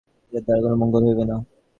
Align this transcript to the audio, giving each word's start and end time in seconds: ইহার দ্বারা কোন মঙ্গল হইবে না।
ইহার 0.33 0.43
দ্বারা 0.45 0.61
কোন 0.63 0.73
মঙ্গল 0.81 1.01
হইবে 1.07 1.23
না। 1.29 1.35